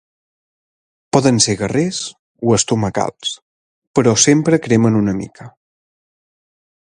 Poden 1.17 1.37
ser 1.45 1.55
guerrers 1.59 1.99
o 2.47 2.55
estomacals, 2.57 3.35
però 4.01 4.15
sempre 4.25 4.61
cremen 4.69 4.99
una 5.03 5.15
mica. 5.21 5.51